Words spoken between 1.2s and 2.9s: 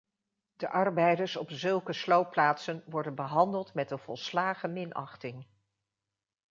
op zulke sloopplaatsen